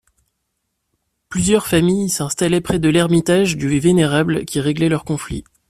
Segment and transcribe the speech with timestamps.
[1.29, 5.43] Plusieurs familles s’installèrent près de l'ermitage du Vénérable qui réglait leurs conflits.